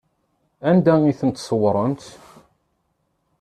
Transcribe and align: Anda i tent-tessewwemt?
Anda 0.69 0.93
i 1.11 1.13
tent-tessewwemt? 1.19 2.01